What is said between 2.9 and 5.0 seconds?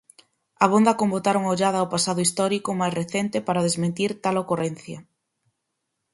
recente para desmentir tal ocorrencia.